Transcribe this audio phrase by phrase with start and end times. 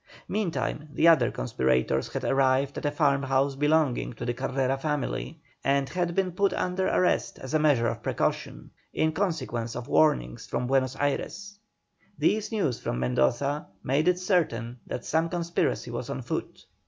[0.27, 5.89] Meantime the other conspirators had arrived at a farmhouse belonging to the Carrera family, and
[5.89, 10.65] had been put under arrest as a measure of precaution, in consequence of warnings from
[10.65, 11.59] Buenos Ayres.
[12.17, 16.65] These news from Mendoza made it certain that some conspiracy was on foot.